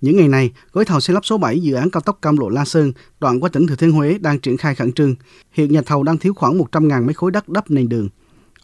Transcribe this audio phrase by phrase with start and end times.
[0.00, 2.48] Những ngày này, gói thầu xây lắp số 7 dự án cao tốc Cam Lộ
[2.48, 5.14] La Sơn, đoạn qua tỉnh Thừa Thiên Huế đang triển khai khẩn trương.
[5.52, 8.08] Hiện nhà thầu đang thiếu khoảng 100.000 mét khối đất đắp nền đường.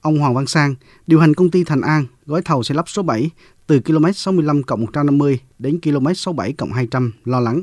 [0.00, 0.74] Ông Hoàng Văn Sang,
[1.06, 3.30] điều hành công ty Thành An, gói thầu xây lắp số 7
[3.66, 7.62] từ km 65 cộng 150 đến km 67 cộng 200 lo lắng.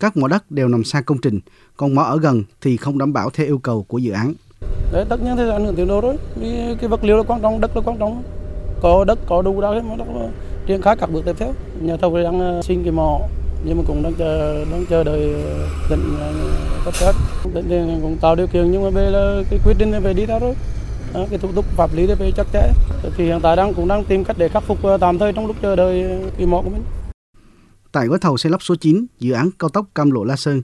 [0.00, 1.40] Các mỏ đất đều nằm xa công trình,
[1.76, 4.34] còn mỏ ở gần thì không đảm bảo theo yêu cầu của dự án.
[4.92, 6.16] Đấy, tất nhiên thì ảnh hưởng tiến độ rồi.
[6.40, 8.22] Vì cái vật liệu là quan trọng, đất là quan trọng.
[8.82, 10.04] Có đất, có đủ đó, hết mà đất
[10.66, 11.54] triển khai các bước tiếp theo.
[11.80, 13.20] Nhà thầu đang ờ, xin cái mỏ
[13.64, 16.32] nhưng mà cũng đang chờ đang chờ đợi ờ, tỉnh ờ,
[16.84, 17.12] cấp phép.
[17.54, 20.38] Tỉnh cũng tạo điều kiện nhưng mà bây là cái quyết định về đi ra
[20.38, 20.54] rồi
[21.14, 22.72] à, cái thủ tục pháp lý để về chắc chẽ.
[23.16, 25.56] Thì hiện tại đang cũng đang tìm cách để khắc phục tạm thời trong lúc
[25.62, 26.82] chờ đợi kỳ mỏ của mình.
[27.92, 30.62] Tại gói thầu xây lắp số 9, dự án cao tốc Cam Lộ La Sơn,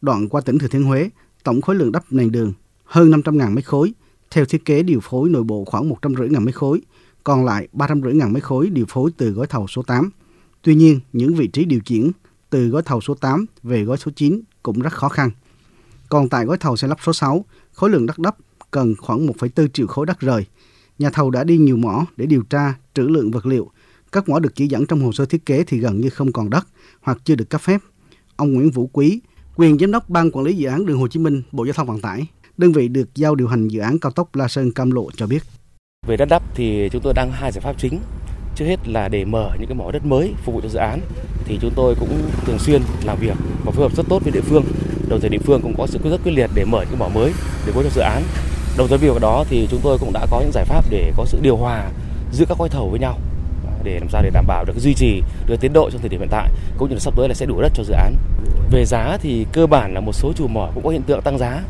[0.00, 1.08] đoạn qua tỉnh Thừa Thiên Huế,
[1.44, 2.52] tổng khối lượng đắp nền đường
[2.84, 3.92] hơn 500.000 mét khối,
[4.30, 6.80] theo thiết kế điều phối nội bộ khoảng 150.000 mét khối,
[7.24, 10.10] còn lại 350.000 mét khối điều phối từ gói thầu số 8.
[10.62, 12.12] Tuy nhiên, những vị trí điều chuyển
[12.50, 15.30] từ gói thầu số 8 về gói số 9 cũng rất khó khăn.
[16.08, 18.36] Còn tại gói thầu xây lắp số 6, khối lượng đất đắp
[18.70, 20.46] cần khoảng 1,4 triệu khối đất rời.
[20.98, 23.70] Nhà thầu đã đi nhiều mỏ để điều tra trữ lượng vật liệu.
[24.12, 26.50] Các mỏ được chỉ dẫn trong hồ sơ thiết kế thì gần như không còn
[26.50, 26.66] đất
[27.00, 27.80] hoặc chưa được cấp phép.
[28.36, 29.20] Ông Nguyễn Vũ Quý,
[29.56, 31.86] quyền giám đốc ban quản lý dự án đường Hồ Chí Minh, Bộ Giao thông
[31.86, 34.90] Vận tải, đơn vị được giao điều hành dự án cao tốc La Sơn Cam
[34.90, 35.42] Lộ cho biết.
[36.06, 38.00] Về đất đắp thì chúng tôi đang hai giải pháp chính.
[38.54, 41.00] Trước hết là để mở những cái mỏ đất mới phục vụ cho dự án,
[41.44, 44.40] thì chúng tôi cũng thường xuyên làm việc và phối hợp rất tốt với địa
[44.40, 44.64] phương.
[45.08, 47.08] Đồng thời địa phương cũng có sự rất quyết liệt để mở những cái mỏ
[47.14, 47.32] mới
[47.66, 48.22] để phối cho dự án.
[48.76, 51.24] Đồng thời việc đó thì chúng tôi cũng đã có những giải pháp để có
[51.24, 51.90] sự điều hòa
[52.32, 53.18] giữa các gói thầu với nhau,
[53.84, 56.20] để làm sao để đảm bảo được duy trì được tiến độ trong thời điểm
[56.20, 58.14] hiện tại, cũng như là sắp tới là sẽ đủ đất cho dự án.
[58.70, 61.38] Về giá thì cơ bản là một số chủ mỏ cũng có hiện tượng tăng
[61.38, 61.62] giá.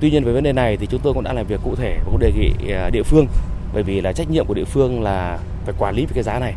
[0.00, 1.96] Tuy nhiên về vấn đề này thì chúng tôi cũng đã làm việc cụ thể
[1.98, 3.26] và cũng đề nghị à, địa phương
[3.72, 6.38] bởi vì là trách nhiệm của địa phương là phải quản lý về cái giá
[6.38, 6.54] này.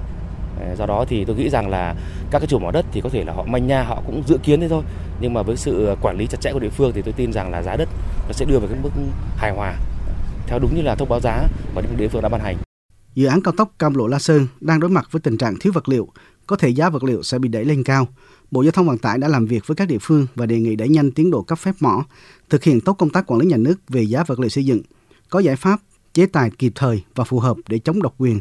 [0.59, 1.95] Ờ, do đó thì tôi nghĩ rằng là
[2.31, 4.37] các cái chủ mỏ đất thì có thể là họ manh nha họ cũng dự
[4.43, 4.83] kiến thế thôi
[5.21, 7.51] nhưng mà với sự quản lý chặt chẽ của địa phương thì tôi tin rằng
[7.51, 7.89] là giá đất
[8.27, 8.89] nó sẽ đưa vào cái mức
[9.37, 9.75] hài hòa
[10.47, 12.57] theo đúng như là thông báo giá mà địa phương đã ban hành.
[13.15, 15.73] Dự án cao tốc Cam Lộ La Sơn đang đối mặt với tình trạng thiếu
[15.73, 16.07] vật liệu,
[16.47, 18.07] có thể giá vật liệu sẽ bị đẩy lên cao.
[18.51, 20.75] Bộ Giao thông Vận tải đã làm việc với các địa phương và đề nghị
[20.75, 22.05] đẩy nhanh tiến độ cấp phép mỏ,
[22.49, 24.81] thực hiện tốt công tác quản lý nhà nước về giá vật liệu xây dựng,
[25.29, 25.79] có giải pháp
[26.13, 28.39] chế tài kịp thời và phù hợp để chống độc quyền,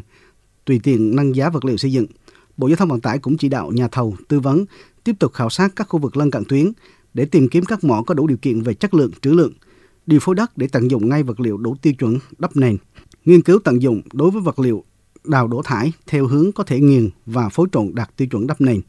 [0.65, 2.05] tùy tiện nâng giá vật liệu xây dựng.
[2.57, 4.65] Bộ Giao thông Vận tải cũng chỉ đạo nhà thầu tư vấn
[5.03, 6.71] tiếp tục khảo sát các khu vực lân cận tuyến
[7.13, 9.53] để tìm kiếm các mỏ có đủ điều kiện về chất lượng, trữ lượng,
[10.05, 12.77] điều phối đất để tận dụng ngay vật liệu đủ tiêu chuẩn đắp nền,
[13.25, 14.83] nghiên cứu tận dụng đối với vật liệu
[15.23, 18.61] đào đổ thải theo hướng có thể nghiền và phối trộn đạt tiêu chuẩn đắp
[18.61, 18.81] nền.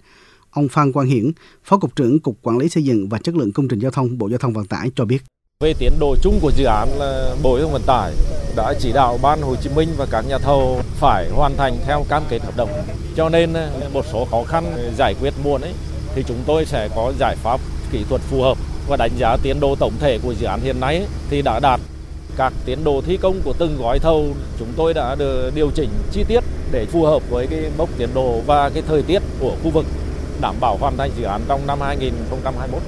[0.51, 1.33] Ông Phan Quang Hiển,
[1.65, 4.19] Phó Cục trưởng Cục Quản lý Xây dựng và Chất lượng Công trình Giao thông
[4.19, 5.23] Bộ Giao thông Vận tải cho biết.
[5.63, 8.13] Về tiến độ chung của dự án là Bộ Giao thông Vận tải
[8.57, 12.05] đã chỉ đạo Ban Hồ Chí Minh và các nhà thầu phải hoàn thành theo
[12.09, 12.69] cam kết hợp đồng.
[13.17, 15.73] Cho nên ờ, một số khó khăn giải quyết muộn ấy,
[16.15, 17.61] thì chúng tôi sẽ có giải pháp
[17.93, 18.59] kỹ thuật phù hợp
[18.89, 21.81] và đánh giá tiến độ tổng thể của dự án hiện nay thì đã đạt
[22.37, 24.27] các tiến độ thi công của từng gói thầu,
[24.59, 26.41] chúng tôi đã được điều chỉnh chi tiết
[26.73, 29.87] để phù hợp với cái mốc tiến độ và cái thời tiết của khu vực,
[30.41, 32.83] đảm bảo hoàn thành dự án trong năm 2021.